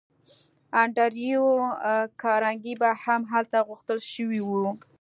[0.81, 1.45] انډریو
[2.21, 4.63] کارنګي به هم هلته غوښتل شوی وي